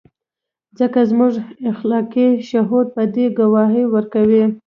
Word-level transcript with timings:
ځکه 0.79 0.99
زموږ 1.09 1.33
اخلاقي 1.71 2.27
شهود 2.49 2.87
په 2.95 3.03
دې 3.13 3.25
ګواهي 3.39 3.83
ورکوي. 3.93 4.43